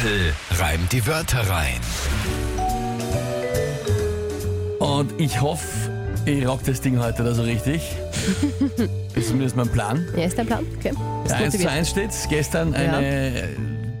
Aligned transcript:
Tempel 0.00 0.32
reimt 0.58 0.92
die 0.92 1.06
Wörter 1.06 1.40
rein. 1.50 1.80
Und 4.78 5.20
ich 5.20 5.40
hoffe, 5.42 5.90
ich 6.24 6.46
rock 6.46 6.60
das 6.64 6.80
Ding 6.80 6.98
heute 6.98 7.22
da 7.22 7.34
so 7.34 7.42
richtig. 7.42 7.82
ist 9.14 9.28
zumindest 9.28 9.56
mein 9.56 9.68
Plan. 9.68 10.06
Ja, 10.16 10.24
ist 10.24 10.38
dein 10.38 10.46
Plan? 10.46 10.64
Okay. 10.78 10.92
Bist 11.24 11.34
1 11.34 11.38
zu 11.38 11.44
motiviert. 11.44 11.70
1 11.70 11.90
steht 11.90 12.10
Gestern 12.30 12.74
eine 12.74 13.48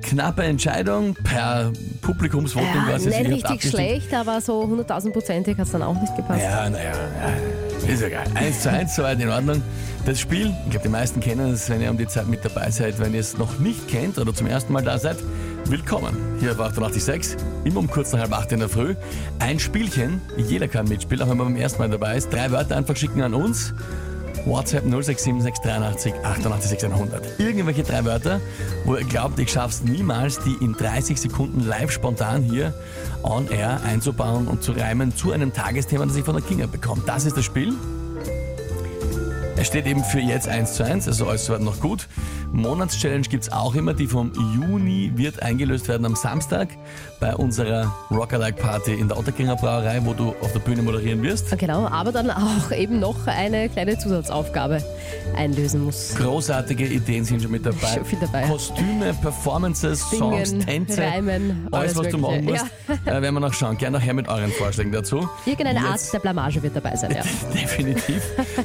knappe 0.02 0.44
Entscheidung 0.44 1.14
per 1.14 1.70
Publikumsvoting. 2.00 2.68
Ja, 2.88 2.94
was 2.94 3.04
jetzt 3.04 3.20
nicht 3.20 3.50
richtig 3.50 3.70
schlecht, 3.70 4.14
aber 4.14 4.40
so 4.40 4.64
100.000 4.64 5.12
Prozentig 5.12 5.58
hat 5.58 5.66
es 5.66 5.72
dann 5.72 5.82
auch 5.82 6.00
nicht 6.00 6.16
gepasst. 6.16 6.42
Ja, 6.42 6.70
naja, 6.70 6.92
ja, 6.92 7.92
ist 7.92 8.02
egal. 8.02 8.24
1 8.34 8.60
zu 8.60 8.70
1, 8.70 8.96
soweit 8.96 9.20
in 9.20 9.28
Ordnung. 9.28 9.62
Das 10.06 10.18
Spiel, 10.18 10.54
ich 10.64 10.70
glaube, 10.70 10.84
die 10.84 10.90
meisten 10.90 11.20
kennen 11.20 11.52
es, 11.52 11.68
wenn 11.68 11.82
ihr 11.82 11.90
um 11.90 11.98
die 11.98 12.08
Zeit 12.08 12.26
mit 12.26 12.42
dabei 12.42 12.70
seid. 12.70 12.98
Wenn 12.98 13.12
ihr 13.12 13.20
es 13.20 13.36
noch 13.36 13.58
nicht 13.58 13.86
kennt 13.88 14.18
oder 14.18 14.34
zum 14.34 14.46
ersten 14.46 14.72
Mal 14.72 14.82
da 14.82 14.98
seid, 14.98 15.18
willkommen. 15.66 16.16
Hier 16.40 16.52
auf 16.52 16.60
886, 16.60 17.36
immer 17.64 17.80
um 17.80 17.90
kurz 17.90 18.12
nach 18.12 18.20
halb 18.20 18.32
acht 18.32 18.52
in 18.52 18.60
der 18.60 18.68
Früh. 18.68 18.94
Ein 19.38 19.58
Spielchen, 19.58 20.20
jeder 20.36 20.68
kann 20.68 20.88
mitspielen, 20.88 21.22
auch 21.24 21.30
wenn 21.30 21.36
man 21.36 21.48
beim 21.48 21.56
ersten 21.56 21.80
Mal 21.80 21.90
dabei 21.90 22.16
ist. 22.16 22.32
Drei 22.32 22.50
Wörter 22.50 22.76
einfach 22.76 22.96
schicken 22.96 23.22
an 23.22 23.34
uns. 23.34 23.74
WhatsApp 24.46 24.84
0676 24.84 25.64
88 25.64 26.14
88 26.24 26.84
100. 26.84 27.40
Irgendwelche 27.40 27.82
drei 27.82 28.04
Wörter, 28.04 28.40
wo 28.84 28.96
ihr 28.96 29.04
glaubt, 29.04 29.38
ich 29.38 29.50
schaff's 29.50 29.82
niemals, 29.82 30.38
die 30.40 30.56
in 30.64 30.72
30 30.72 31.20
Sekunden 31.20 31.60
live 31.66 31.90
spontan 31.90 32.42
hier 32.42 32.72
on 33.22 33.48
air 33.48 33.80
einzubauen 33.84 34.48
und 34.48 34.62
zu 34.62 34.72
reimen 34.72 35.14
zu 35.14 35.32
einem 35.32 35.52
Tagesthema, 35.52 36.06
das 36.06 36.16
ich 36.16 36.24
von 36.24 36.36
der 36.36 36.44
Kinga 36.44 36.66
bekomme. 36.66 37.02
Das 37.06 37.24
ist 37.24 37.36
das 37.36 37.44
Spiel. 37.44 37.74
Es 39.56 39.66
steht 39.66 39.86
eben 39.86 40.02
für 40.04 40.20
jetzt 40.20 40.48
1 40.48 40.72
zu 40.72 40.84
1, 40.84 41.06
also 41.06 41.26
alles 41.26 41.44
soweit 41.44 41.60
noch 41.60 41.80
gut. 41.80 42.08
Monatschallenge 42.52 43.22
gibt's 43.28 43.50
auch 43.52 43.74
immer, 43.74 43.94
die 43.94 44.06
vom 44.08 44.32
Juni 44.54 45.12
wird 45.14 45.40
eingelöst 45.42 45.86
werden 45.88 46.04
am 46.04 46.16
Samstag 46.16 46.68
bei 47.20 47.34
unserer 47.34 47.94
Rockerlike 48.10 48.60
Party 48.60 48.94
in 48.94 49.06
der 49.08 49.18
Otterkringer 49.18 49.54
Brauerei, 49.56 50.00
wo 50.04 50.14
du 50.14 50.34
auf 50.40 50.52
der 50.52 50.58
Bühne 50.58 50.82
moderieren 50.82 51.22
wirst. 51.22 51.56
Genau, 51.58 51.86
aber 51.86 52.10
dann 52.10 52.30
auch 52.30 52.72
eben 52.72 52.98
noch 52.98 53.26
eine 53.26 53.68
kleine 53.68 53.96
Zusatzaufgabe 53.98 54.82
einlösen 55.36 55.84
muss. 55.84 56.14
Großartige 56.16 56.86
Ideen 56.86 57.24
sind 57.24 57.40
schon 57.42 57.52
mit 57.52 57.64
dabei. 57.64 57.94
Schon 57.94 58.04
viel 58.04 58.18
dabei. 58.20 58.42
Kostüme, 58.48 59.14
Performances, 59.22 60.00
Songs, 60.10 60.50
Singen, 60.50 60.66
Tänze, 60.66 61.02
Reimen, 61.02 61.68
alles, 61.70 61.96
alles 61.96 61.98
was 61.98 62.08
du 62.08 62.18
machen 62.18 62.44
musst. 62.44 62.64
Mögliche. 62.64 62.70
Äh, 63.06 63.22
werden 63.22 63.34
wir 63.34 63.40
noch 63.40 63.54
schauen. 63.54 63.78
Gerne 63.78 63.98
nachher 63.98 64.14
mit 64.14 64.28
euren 64.28 64.50
Vorschlägen 64.50 64.92
dazu. 64.92 65.28
Irgendeine 65.46 65.80
Art 65.80 65.92
Jetzt- 65.92 66.12
der 66.12 66.18
Blamage 66.18 66.62
wird 66.62 66.74
dabei 66.76 66.96
sein, 66.96 67.12
ja. 67.12 67.22
Definitiv. 67.54 68.22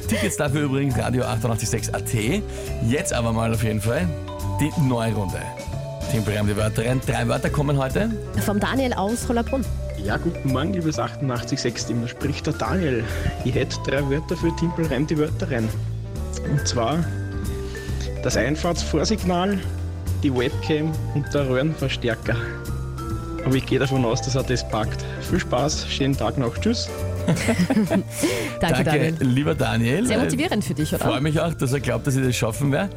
Tickets 0.08 0.36
dafür 0.36 0.62
übrigens 0.64 0.98
Radio 0.98 1.22
886 1.24 1.94
AT. 1.94 2.42
Jetzt 2.88 3.12
aber 3.12 3.32
mal 3.32 3.52
auf 3.54 3.62
jeden 3.62 3.75
Fall 3.75 3.75
die 3.84 4.72
neue 4.80 5.14
Runde. 5.14 5.40
Tempelreim 6.10 6.46
die 6.46 6.56
Wörter 6.56 6.84
rein. 6.84 7.00
Drei 7.06 7.26
Wörter 7.28 7.50
kommen 7.50 7.76
heute. 7.76 8.10
Vom 8.44 8.60
Daniel 8.60 8.92
aus 8.94 9.28
Rollerbrunn. 9.28 9.64
Ja, 10.02 10.16
guten 10.16 10.52
Morgen, 10.52 10.72
liebes 10.72 10.98
88.6 10.98 11.86
Team. 11.86 12.02
Da 12.02 12.08
spricht 12.08 12.46
der 12.46 12.54
Daniel. 12.54 13.04
Ich 13.44 13.54
hätte 13.54 13.76
drei 13.86 14.08
Wörter 14.08 14.36
für 14.36 14.54
Timpel, 14.56 14.86
reimt 14.86 15.10
die 15.10 15.18
Wörter 15.18 15.50
rein. 15.50 15.68
Und 16.50 16.66
zwar 16.66 17.04
das 18.22 18.36
Einfahrtsvorsignal, 18.36 19.58
die 20.22 20.34
Webcam 20.34 20.92
und 21.14 21.32
der 21.34 21.48
Röhrenverstärker. 21.48 22.36
Aber 23.44 23.54
ich 23.54 23.66
gehe 23.66 23.78
davon 23.78 24.04
aus, 24.04 24.22
dass 24.22 24.34
er 24.34 24.42
das 24.42 24.68
packt. 24.68 25.04
Viel 25.20 25.40
Spaß, 25.40 25.88
schönen 25.88 26.16
Tag 26.16 26.38
noch. 26.38 26.56
Tschüss. 26.58 26.88
Danke, 28.60 28.84
Daniel. 28.84 29.16
lieber 29.20 29.54
Daniel. 29.54 30.06
Sehr 30.06 30.18
motivierend 30.18 30.64
für 30.64 30.74
dich, 30.74 30.92
Ich 30.92 30.98
freue 30.98 31.12
oder? 31.12 31.20
mich 31.20 31.40
auch, 31.40 31.52
dass 31.54 31.72
er 31.72 31.80
glaubt, 31.80 32.06
dass 32.06 32.16
ich 32.16 32.24
das 32.24 32.36
schaffen 32.36 32.72
werde. 32.72 32.90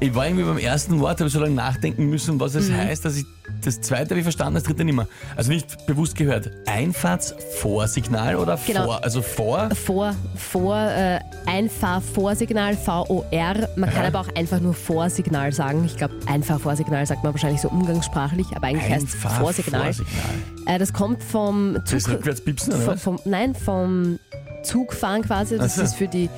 Ich 0.00 0.14
war 0.14 0.26
irgendwie 0.26 0.44
beim 0.44 0.58
ersten 0.58 1.00
Wort, 1.00 1.20
habe 1.20 1.30
so 1.30 1.40
lange 1.40 1.54
nachdenken 1.54 2.08
müssen, 2.08 2.38
was 2.40 2.54
Mhm. 2.54 2.60
es 2.60 2.72
heißt, 2.72 3.04
dass 3.04 3.16
ich 3.16 3.24
das 3.64 3.80
zweite 3.80 4.10
habe 4.10 4.18
ich 4.18 4.22
verstanden, 4.24 4.54
das 4.54 4.62
dritte 4.64 4.84
nicht 4.84 4.94
mehr. 4.94 5.08
Also 5.36 5.50
nicht 5.50 5.86
bewusst 5.86 6.16
gehört. 6.16 6.50
Einfahrtsvorsignal 6.66 8.36
oder 8.36 8.58
Genau. 8.66 8.84
vor? 8.84 9.04
Also 9.04 9.22
vor. 9.22 9.68
Vor, 9.74 10.14
vor, 10.36 10.76
äh, 10.76 11.18
Einfahrvorsignal, 11.46 12.76
V-O-R. 12.76 13.68
Man 13.76 13.90
kann 13.90 14.02
Ja. 14.02 14.08
aber 14.08 14.20
auch 14.20 14.34
einfach 14.36 14.60
nur 14.60 14.74
Vorsignal 14.74 15.52
sagen. 15.52 15.84
Ich 15.84 15.96
glaube, 15.96 16.14
Einfahrvorsignal 16.26 17.06
sagt 17.06 17.24
man 17.24 17.32
wahrscheinlich 17.32 17.60
so 17.60 17.68
umgangssprachlich, 17.68 18.46
aber 18.54 18.66
eigentlich 18.68 18.90
heißt 18.90 19.08
es 19.08 19.14
Vorsignal. 19.14 19.82
Einfahrvorsignal. 19.88 20.34
Äh, 20.74 20.78
das 20.78 20.92
kommt 20.92 21.22
vom 21.22 21.74
Das 21.84 21.92
ist 21.92 22.04
Zug. 22.04 22.14
rückwärts 22.14 22.40
piepsen, 22.44 22.72
oder 22.74 22.82
vom, 22.96 22.98
vom, 22.98 23.18
nein, 23.30 23.54
vom 23.54 24.18
Zugfahren 24.62 25.22
quasi. 25.22 25.56
Das 25.58 25.76
so. 25.76 25.82
ist 25.82 25.94
für 25.94 26.08
die 26.08 26.28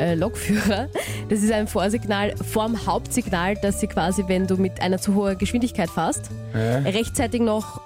äh, 0.00 0.14
Lokführer. 0.14 0.88
Das 1.28 1.40
ist 1.40 1.52
ein 1.52 1.66
Vorsignal 1.66 2.34
vorm 2.36 2.86
Hauptsignal, 2.86 3.54
dass 3.56 3.80
sie 3.80 3.86
quasi, 3.86 4.24
wenn 4.26 4.46
du 4.46 4.56
mit 4.56 4.80
einer 4.80 4.98
zu 4.98 5.14
hohen 5.14 5.36
Geschwindigkeit 5.38 5.90
fährst, 5.90 6.30
Ja. 6.54 6.78
rechtzeitig 6.78 7.40
noch 7.40 7.80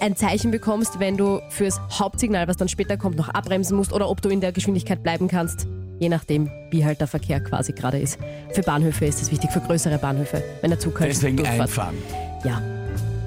ein 0.00 0.16
Zeichen 0.16 0.50
bekommst, 0.50 0.98
wenn 0.98 1.16
du 1.16 1.40
fürs 1.50 1.80
Hauptsignal, 1.98 2.48
was 2.48 2.56
dann 2.56 2.68
später 2.68 2.96
kommt, 2.96 3.16
noch 3.16 3.28
abbremsen 3.28 3.76
musst 3.76 3.92
oder 3.92 4.08
ob 4.08 4.20
du 4.22 4.28
in 4.28 4.40
der 4.40 4.52
Geschwindigkeit 4.52 5.02
bleiben 5.02 5.28
kannst. 5.28 5.66
Je 6.00 6.08
nachdem, 6.08 6.50
wie 6.70 6.84
halt 6.84 7.00
der 7.00 7.06
Verkehr 7.06 7.40
quasi 7.40 7.72
gerade 7.72 8.00
ist. 8.00 8.18
Für 8.52 8.62
Bahnhöfe 8.62 9.04
ist 9.06 9.22
es 9.22 9.30
wichtig, 9.30 9.50
für 9.52 9.60
größere 9.60 9.96
Bahnhöfe, 9.98 10.42
wenn 10.60 10.70
der 10.70 10.80
Zug 10.80 10.98
halt 11.00 11.10
Deswegen 11.12 11.36
durchfährt. 11.36 11.60
einfahren. 11.60 11.94
Ja. 12.44 12.60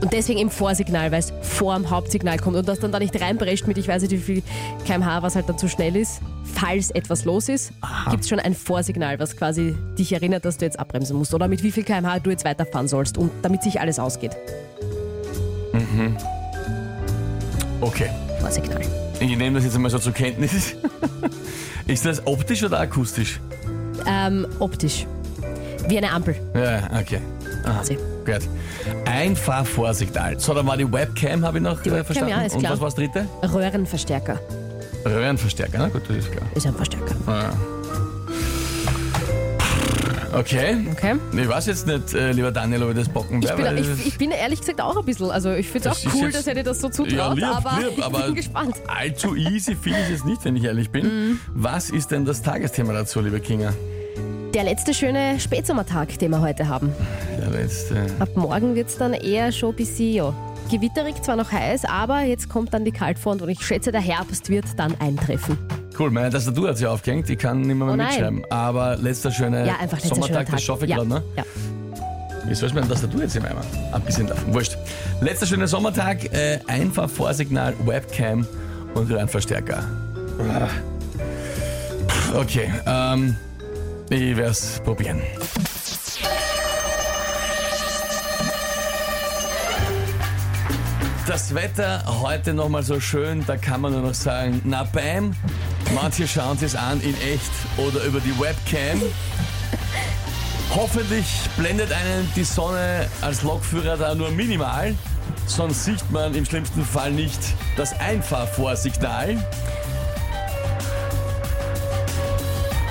Und 0.01 0.13
deswegen 0.13 0.39
im 0.39 0.49
Vorsignal, 0.49 1.11
weil 1.11 1.19
es 1.19 1.33
vor 1.41 1.75
dem 1.75 1.89
Hauptsignal 1.89 2.37
kommt 2.37 2.55
und 2.55 2.67
das 2.67 2.79
dann 2.79 2.91
da 2.91 2.99
nicht 2.99 3.19
reinprescht 3.19 3.67
mit, 3.67 3.77
ich 3.77 3.87
weiß 3.87 4.03
nicht 4.03 4.11
wie 4.11 4.17
viel 4.17 4.43
kmh, 4.85 5.23
was 5.23 5.35
halt 5.35 5.49
dann 5.49 5.57
zu 5.57 5.67
schnell 5.67 5.95
ist. 5.95 6.21
Falls 6.53 6.91
etwas 6.91 7.25
los 7.25 7.49
ist, 7.49 7.71
gibt 8.09 8.23
es 8.23 8.29
schon 8.29 8.39
ein 8.39 8.53
Vorsignal, 8.53 9.19
was 9.19 9.35
quasi 9.35 9.75
dich 9.97 10.13
erinnert, 10.13 10.45
dass 10.45 10.57
du 10.57 10.65
jetzt 10.65 10.79
abbremsen 10.79 11.17
musst 11.17 11.33
oder 11.33 11.47
mit 11.47 11.63
wie 11.63 11.71
viel 11.71 11.83
kmh 11.83 12.19
du 12.19 12.29
jetzt 12.29 12.45
weiterfahren 12.45 12.87
sollst 12.87 13.17
und 13.17 13.31
damit 13.41 13.63
sich 13.63 13.79
alles 13.81 13.99
ausgeht. 13.99 14.37
Okay. 17.81 18.09
Vorsignal. 18.39 18.81
Ich 19.19 19.35
nehme 19.35 19.55
das 19.55 19.63
jetzt 19.65 19.75
einmal 19.75 19.91
so 19.91 19.99
zur 19.99 20.13
Kenntnis. 20.13 20.75
ist 21.87 22.05
das 22.05 22.25
optisch 22.25 22.63
oder 22.63 22.79
akustisch? 22.79 23.39
Ähm, 24.05 24.47
optisch. 24.59 25.05
Wie 25.87 25.97
eine 25.97 26.11
Ampel 26.11 26.35
Ja, 26.53 26.87
okay. 26.99 27.21
quasi. 27.63 27.97
Gut. 28.27 28.41
Einfahrvorsignal. 29.05 30.38
So, 30.39 30.53
dann 30.53 30.67
war 30.67 30.75
die 30.75 30.91
Webcam, 30.91 31.45
habe 31.45 31.57
ich 31.59 31.63
noch 31.63 31.81
Die 31.81 31.88
äh, 31.89 31.93
Webcam, 31.93 32.05
verstanden. 32.05 32.31
ja, 32.31 32.41
ist 32.45 32.53
Und 32.55 32.59
klar. 32.59 32.73
was 32.73 32.79
war 32.81 32.88
das 32.88 32.95
dritte? 32.95 33.25
Röhrenverstärker 33.41 34.39
Röhrenverstärker, 35.05 35.77
na 35.79 35.88
gut, 35.88 36.01
das 36.09 36.17
ist 36.17 36.31
klar. 36.33 36.43
ist 36.53 36.67
ein 36.67 36.75
Verstärker. 36.75 37.15
Ah. 37.25 37.53
Okay. 40.33 40.85
Okay? 40.91 41.15
Ich 41.41 41.47
weiß 41.47 41.65
jetzt 41.67 41.88
nicht, 41.88 42.13
äh, 42.13 42.31
lieber 42.33 42.51
Daniel, 42.51 42.83
ob 42.83 42.89
ich 42.89 42.97
das 42.97 43.09
bocken 43.09 43.41
Ich 43.41 43.47
werde. 43.47 43.63
bin, 43.63 43.65
weil 43.65 43.79
ich, 43.79 44.07
ich 44.07 44.17
bin 44.17 44.31
ehrlich 44.31 44.59
gesagt 44.59 44.81
auch 44.81 44.97
ein 44.97 45.05
bisschen, 45.05 45.31
also 45.31 45.53
ich 45.53 45.69
finde 45.69 45.89
es 45.89 46.05
auch 46.05 46.13
cool, 46.13 46.31
dass 46.31 46.45
er 46.47 46.53
dir 46.55 46.63
das 46.63 46.81
so 46.81 46.88
ja, 46.88 46.94
zutraut, 46.94 47.35
lieb, 47.38 47.45
aber 47.47 47.77
lieb, 47.79 47.91
ich 47.97 48.03
aber 48.03 48.23
bin 48.23 48.35
gespannt. 48.35 48.75
allzu 48.88 49.35
easy 49.35 49.75
finde 49.75 49.99
ich 50.09 50.15
es 50.15 50.25
nicht, 50.25 50.44
wenn 50.44 50.55
ich 50.57 50.65
ehrlich 50.65 50.89
bin. 50.89 51.05
Mhm. 51.05 51.39
Was 51.53 51.89
ist 51.89 52.11
denn 52.11 52.25
das 52.25 52.41
Tagesthema 52.41 52.91
dazu, 52.94 53.21
liebe 53.21 53.39
Kinga? 53.39 53.73
Der 54.53 54.63
letzte 54.63 54.93
schöne 54.93 55.39
Spätsommertag, 55.39 56.17
den 56.19 56.31
wir 56.31 56.41
heute 56.41 56.67
haben. 56.67 56.91
Der 57.39 57.49
letzte. 57.49 58.05
Ab 58.19 58.29
morgen 58.35 58.75
wird 58.75 58.87
es 58.87 58.97
dann 58.97 59.13
eher 59.13 59.51
schon 59.51 59.71
ein 59.71 59.75
bisschen 59.75 60.13
ja, 60.13 60.33
gewitterig, 60.71 61.21
zwar 61.21 61.35
noch 61.35 61.51
heiß, 61.51 61.85
aber 61.85 62.21
jetzt 62.21 62.49
kommt 62.49 62.73
dann 62.73 62.85
die 62.85 62.91
Kaltfront 62.91 63.41
und 63.41 63.49
ich 63.49 63.65
schätze, 63.65 63.91
der 63.91 64.01
Herbst 64.01 64.49
wird 64.49 64.65
dann 64.77 64.95
eintreffen. 64.99 65.57
Cool, 65.99 66.11
meine 66.11 66.29
Tastatur 66.29 66.69
hat 66.69 66.77
sich 66.77 66.87
aufgehängt, 66.87 67.29
ich 67.29 67.37
kann 67.37 67.61
nicht 67.61 67.75
mehr, 67.75 67.87
mehr 67.87 67.93
Oh 67.93 67.97
mitschreiben. 67.97 68.43
Aber 68.49 68.95
letzter 68.95 69.31
schöner 69.31 69.65
Ja, 69.65 69.77
einfach 69.79 69.97
letzter 69.97 70.15
schöner 70.15 70.27
Sommertag, 70.27 70.45
Tag. 70.45 70.55
das 70.55 70.63
schaffe 70.63 70.85
ich 70.85 70.91
ja. 70.91 70.97
gerade, 70.97 71.09
ne? 71.09 71.23
Ja. 71.35 71.43
Wieso 72.45 72.65
ist 72.65 72.73
meine 72.75 72.87
Tastatur 72.87 73.21
jetzt 73.23 73.35
im 73.35 73.45
Eimer? 73.45 73.61
Abgesehen 73.91 74.27
davon, 74.27 74.53
wurscht. 74.53 74.77
Letzter 75.19 75.45
schöner 75.45 75.67
Sommertag, 75.67 76.31
äh, 76.33 76.59
einfach 76.67 77.09
Vorsignal, 77.09 77.73
Webcam 77.85 78.47
und 78.93 79.11
Reinverstärker. 79.11 79.83
Ah. 80.39 80.69
Okay, 82.37 82.71
ähm, 82.85 83.35
ich 84.09 84.38
werde 84.38 84.51
es 84.51 84.79
probieren. 84.84 85.22
Das 91.27 91.54
Wetter 91.54 92.04
heute 92.21 92.54
nochmal 92.54 92.83
so 92.83 93.00
schön, 93.01 93.44
da 93.45 93.57
kann 93.57 93.81
man 93.81 93.92
nur 93.92 94.01
noch 94.01 94.13
sagen, 94.13 94.62
na 94.63 94.83
bam. 94.83 95.36
Manche 95.94 96.27
schauen 96.27 96.57
es 96.62 96.75
an 96.75 97.01
in 97.01 97.15
echt 97.21 97.51
oder 97.77 98.04
über 98.06 98.19
die 98.19 98.38
Webcam. 98.39 99.01
Hoffentlich 100.74 101.25
blendet 101.57 101.92
einen 101.92 102.31
die 102.36 102.44
Sonne 102.44 103.10
als 103.21 103.44
Lokführer 103.44 103.98
da 103.98 104.15
nur 104.15 104.31
minimal, 104.31 104.95
sonst 105.45 105.86
sieht 105.86 106.12
man 106.12 106.36
im 106.36 106.45
schlimmsten 106.45 106.83
Fall 106.83 107.12
nicht 107.12 107.39
das 107.75 107.98
Einfahrvorsignal. 108.00 109.38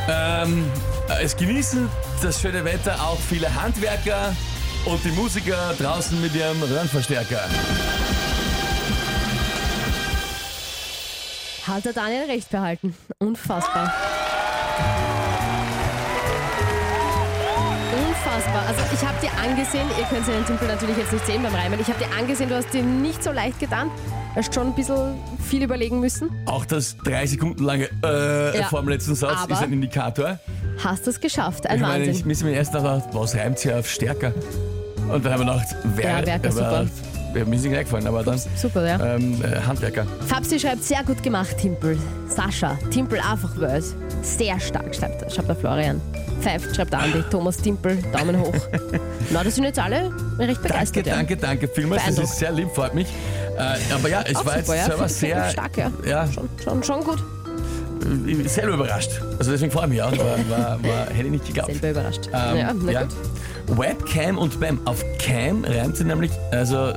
Ähm, 0.08 0.64
es 1.22 1.36
genießen 1.36 1.88
das 2.22 2.40
schöne 2.40 2.64
Wetter 2.64 2.94
auch 3.00 3.18
viele 3.18 3.52
Handwerker 3.54 4.34
und 4.84 5.02
die 5.04 5.10
Musiker 5.10 5.74
draußen 5.78 6.20
mit 6.20 6.34
ihrem 6.34 6.62
Röhrenverstärker. 6.62 7.40
Hat 11.66 11.84
der 11.84 11.92
Daniel 11.92 12.26
recht 12.26 12.48
behalten. 12.50 12.94
Unfassbar. 13.18 13.92
Unfassbar. 18.08 18.62
Also 18.68 18.82
ich 18.94 19.04
habe 19.04 19.18
dir 19.20 19.30
angesehen, 19.42 19.88
ihr 19.98 20.04
könnt 20.04 20.26
den 20.28 20.46
Timpel 20.46 20.68
natürlich 20.68 20.96
jetzt 20.96 21.12
nicht 21.12 21.26
sehen 21.26 21.42
beim 21.42 21.54
Reimen, 21.54 21.80
ich 21.80 21.88
habe 21.88 21.98
dir 21.98 22.10
angesehen, 22.16 22.48
du 22.48 22.54
hast 22.56 22.72
dir 22.72 22.82
nicht 22.82 23.22
so 23.22 23.32
leicht 23.32 23.58
getan. 23.58 23.90
Du 24.34 24.40
hast 24.42 24.54
schon 24.54 24.68
ein 24.68 24.74
bisschen 24.74 25.14
viel 25.48 25.62
überlegen 25.62 25.98
müssen. 25.98 26.30
Auch 26.46 26.66
das 26.66 26.96
drei 26.98 27.26
Sekunden 27.26 27.64
lange 27.64 27.88
äh, 28.04 28.58
Ja. 28.58 28.66
vor 28.68 28.80
dem 28.80 28.90
letzten 28.90 29.14
Satz 29.14 29.38
Aber- 29.44 29.54
ist 29.54 29.62
ein 29.62 29.72
Indikator. 29.72 30.38
Hast 30.82 31.06
es 31.06 31.20
geschafft. 31.20 31.66
Ein 31.66 31.76
ich 31.76 31.82
meine, 31.82 32.04
ich 32.04 32.24
Wahnsinn. 32.24 32.46
mir 32.46 32.52
mir 32.52 32.56
erst 32.58 32.72
gedacht, 32.72 33.08
was 33.12 33.34
reimt 33.34 33.58
sich 33.58 33.72
auf 33.72 33.88
stärker? 33.88 34.32
Und 35.10 35.24
dann 35.24 35.32
haben 35.32 35.46
wir 35.46 35.52
gedacht, 35.52 35.76
wer, 35.94 36.20
Ja, 36.20 36.26
Werker, 36.26 36.52
super. 36.52 36.86
Ja, 37.34 37.44
mir 37.44 37.56
ist 37.56 37.64
nicht 37.64 37.76
eingefallen, 37.76 38.06
aber 38.06 38.22
dann 38.22 38.40
Super, 38.56 38.86
ja. 38.86 39.14
ähm, 39.14 39.42
äh, 39.42 39.60
Handwerker. 39.60 40.06
Fabsi 40.26 40.58
schreibt, 40.58 40.82
sehr 40.82 41.04
gut 41.04 41.22
gemacht, 41.22 41.58
Timpel. 41.58 41.98
Sascha, 42.28 42.78
Timpel 42.90 43.20
einfach 43.20 43.54
Word. 43.60 43.84
Sehr 44.22 44.58
stark, 44.58 44.94
schreibt, 44.94 45.30
schreibt 45.30 45.48
der 45.48 45.56
Florian. 45.56 46.00
Pfeift, 46.40 46.74
schreibt 46.74 46.92
der 46.94 47.00
Andi. 47.00 47.22
Thomas 47.30 47.58
Timpel, 47.58 47.98
Daumen 48.12 48.40
hoch. 48.40 48.54
Na, 49.30 49.44
das 49.44 49.54
sind 49.54 49.64
jetzt 49.64 49.78
alle 49.78 50.10
recht 50.38 50.56
Danke, 50.56 50.62
begeistert. 50.62 51.06
ja. 51.06 51.16
danke, 51.16 51.36
danke 51.36 51.68
vielmals. 51.68 52.04
Das 52.06 52.18
ist 52.18 52.38
sehr 52.38 52.52
lieb, 52.52 52.70
freut 52.74 52.94
mich. 52.94 53.08
Äh, 53.58 53.76
aber 53.92 54.08
ja, 54.08 54.22
es 54.22 54.36
Auch 54.36 54.46
war 54.46 54.56
jetzt 54.56 54.68
ja. 54.68 54.84
selber 54.86 55.08
sehr, 55.08 55.50
stark, 55.50 55.76
ja. 55.76 55.90
ja, 56.06 56.26
Schon, 56.32 56.48
schon, 56.62 56.82
schon 56.82 57.04
gut. 57.04 57.22
Ich 58.26 58.36
bin 58.36 58.48
selber 58.48 58.74
überrascht. 58.74 59.20
Also 59.38 59.50
deswegen 59.50 59.70
freue 59.70 59.84
ich 59.84 59.90
mich 59.90 60.02
auch. 60.02 60.12
War, 60.12 60.38
war, 60.48 60.82
war, 60.82 61.06
hätte 61.06 61.24
ich 61.24 61.30
nicht 61.30 61.46
geglaubt. 61.46 61.72
Selber 61.72 62.00
überrascht. 62.00 62.28
Ähm, 62.32 62.56
ja, 62.56 62.74
na 62.74 62.92
ja. 62.92 63.02
gut. 63.02 63.78
Webcam 63.78 64.38
und 64.38 64.60
Bam. 64.60 64.80
Auf 64.84 65.04
Cam 65.18 65.64
reimt 65.64 65.96
sich 65.96 66.06
nämlich, 66.06 66.30
also 66.52 66.92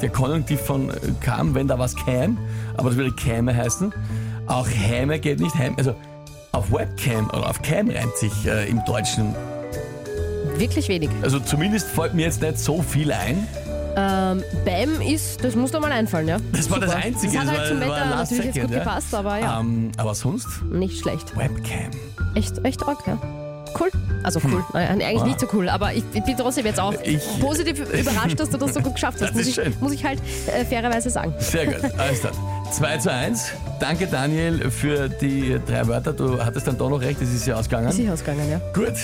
der 0.00 0.08
Konjunktiv 0.08 0.60
von 0.60 0.90
Cam, 1.20 1.54
wenn 1.54 1.68
da 1.68 1.78
was 1.78 1.94
Cam, 1.94 2.38
aber 2.76 2.90
das 2.90 2.98
würde 2.98 3.12
Käme 3.12 3.54
heißen. 3.54 3.92
Auch 4.46 4.68
Häme 4.68 5.18
geht 5.18 5.40
nicht 5.40 5.54
heim. 5.54 5.74
Also 5.76 5.94
auf 6.52 6.70
Webcam 6.70 7.28
oder 7.30 7.48
auf 7.48 7.62
Cam 7.62 7.90
reimt 7.90 8.16
sich 8.16 8.46
äh, 8.46 8.68
im 8.68 8.84
Deutschen. 8.84 9.34
Wirklich 10.56 10.88
wenig. 10.88 11.10
Also 11.22 11.40
zumindest 11.40 11.88
fällt 11.88 12.14
mir 12.14 12.26
jetzt 12.26 12.42
nicht 12.42 12.58
so 12.58 12.82
viel 12.82 13.10
ein. 13.12 13.46
Ähm, 13.96 14.42
Bam 14.64 15.00
ist, 15.00 15.42
das 15.44 15.54
muss 15.54 15.70
doch 15.70 15.80
mal 15.80 15.92
einfallen, 15.92 16.26
ja. 16.28 16.38
Das 16.52 16.70
war 16.70 16.80
das 16.80 16.90
Super. 16.90 17.04
Einzige, 17.04 17.32
Das 17.32 17.42
hat 17.42 17.48
das 17.48 17.58
halt 17.58 17.68
zum 17.68 17.80
das 17.80 17.88
Wetter 17.88 18.06
natürlich 18.16 18.44
jetzt 18.44 18.54
second, 18.54 18.70
gut 18.70 18.76
ja. 18.78 18.84
gepasst, 18.84 19.14
aber 19.14 19.38
ja, 19.38 19.60
Ähm, 19.60 19.92
aber 19.96 20.14
sonst 20.14 20.48
nicht 20.70 21.00
schlecht. 21.00 21.36
Webcam. 21.36 21.90
Echt, 22.34 22.64
echt 22.64 22.82
arg, 22.86 23.06
ja. 23.06 23.18
Cool. 23.78 23.90
Also 24.22 24.40
cool. 24.44 24.64
Naja, 24.72 24.90
eigentlich 24.90 25.14
Wow. 25.20 25.26
nicht 25.26 25.40
so 25.40 25.46
cool, 25.52 25.68
aber 25.68 25.92
ich, 25.94 26.04
ich 26.12 26.22
bin 26.22 26.36
trotzdem 26.36 26.64
jetzt 26.64 26.78
auch. 26.78 26.94
Ich- 27.02 27.40
positiv 27.40 27.80
überrascht, 27.92 28.38
dass 28.38 28.48
du 28.50 28.56
das 28.56 28.72
so 28.72 28.80
gut 28.80 28.94
geschafft 28.94 29.18
hast. 29.20 29.30
Das 29.30 29.32
Muss 29.34 29.42
ist 29.42 29.48
ich, 29.48 29.54
schön. 29.56 29.74
muss 29.80 29.92
ich 29.92 30.04
halt 30.04 30.20
äh, 30.46 30.64
fairerweise 30.64 31.10
sagen. 31.10 31.34
Sehr 31.38 31.66
gut, 31.66 31.76
alles 31.98 32.20
klar. 32.20 32.32
2 32.70 32.98
zu 32.98 33.12
1. 33.12 33.46
Danke 33.80 34.06
Daniel 34.06 34.70
für 34.70 35.08
die 35.08 35.58
drei 35.66 35.86
Wörter. 35.88 36.12
Du 36.12 36.42
hattest 36.44 36.66
dann 36.68 36.78
doch 36.78 36.88
noch 36.88 37.00
recht, 37.00 37.20
es 37.20 37.32
ist 37.34 37.46
ja 37.46 37.56
ausgegangen. 37.56 37.88
Ist 37.88 37.96
sich 37.96 38.08
ausgegangen, 38.10 38.48
ja. 38.50 38.60
Gut, 38.72 38.94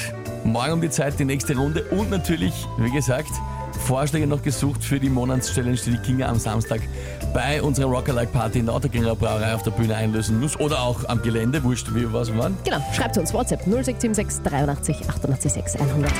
morgen 0.44 0.72
um 0.74 0.80
die 0.80 0.90
Zeit 0.90 1.18
die 1.18 1.24
nächste 1.24 1.56
Runde 1.56 1.82
und 1.90 2.10
natürlich, 2.10 2.54
wie 2.78 2.90
gesagt, 2.92 3.30
Vorschläge 3.90 4.28
noch 4.28 4.40
gesucht 4.40 4.84
für 4.84 5.00
die 5.00 5.10
Monatschallenge, 5.10 5.76
die 5.84 5.90
die 5.90 5.98
Kinga 5.98 6.28
am 6.28 6.38
Samstag 6.38 6.80
bei 7.34 7.60
unserer 7.60 7.88
Rockalike 7.88 8.30
Party 8.30 8.60
in 8.60 8.66
der 8.66 8.76
Autogänger 8.76 9.16
Brauerei 9.16 9.52
auf 9.52 9.64
der 9.64 9.72
Bühne 9.72 9.96
einlösen 9.96 10.38
muss 10.38 10.56
oder 10.60 10.80
auch 10.80 11.04
am 11.08 11.20
Gelände, 11.22 11.64
wurscht 11.64 11.92
wie 11.92 12.06
was 12.12 12.30
wann. 12.36 12.56
Genau, 12.64 12.78
schreibt 12.92 13.18
uns 13.18 13.34
WhatsApp 13.34 13.66
0676 13.66 14.44
83 14.44 15.08
88 15.08 15.52
6 15.52 15.76
100. 15.80 16.12